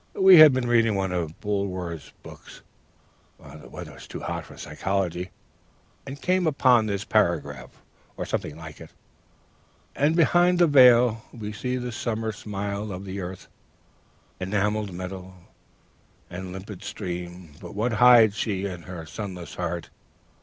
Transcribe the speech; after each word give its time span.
We 0.15 0.39
had 0.39 0.51
been 0.51 0.67
reading 0.67 0.95
one 0.95 1.11
of 1.11 1.39
Bulwer's 1.41 2.11
works 2.25 2.61
(the 3.39 3.69
weather 3.69 3.91
was 3.93 4.07
too 4.07 4.21
hot 4.21 4.47
for 4.47 4.57
Psychology), 4.57 5.29
and 6.07 6.19
came 6.19 6.47
upon 6.47 6.87
this 6.87 7.05
paragraph, 7.05 7.83
or 8.17 8.25
something 8.25 8.57
like 8.57 8.81
it: 8.81 8.89
"'Ah, 9.95 10.09
Behind 10.09 10.57
the 10.57 10.65
Veil! 10.65 11.21
We 11.31 11.51
see 11.53 11.77
the 11.77 11.91
summer 11.91 12.31
smile 12.31 12.91
of 12.91 13.05
the 13.05 13.19
Earth, 13.21 13.47
enamelled 14.39 14.91
meadow 14.91 15.35
and 16.31 16.51
limpid 16.51 16.83
stream, 16.83 17.53
but 17.61 17.75
what 17.75 17.91
hides 17.91 18.35
she 18.35 18.65
in 18.65 18.81
her 18.81 19.05
sunless 19.05 19.53
heart? 19.53 19.91